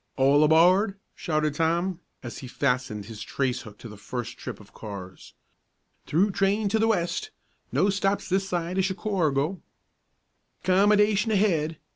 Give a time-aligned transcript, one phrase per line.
[0.17, 4.73] "All aboard!" shouted Tom, as he fastened his trace hook to the first trip of
[4.73, 5.35] cars.
[6.07, 7.29] "Through train to the West!
[7.71, 9.61] No stops this side o' Chicorgo!"
[10.63, 11.77] "'Commodation ahead!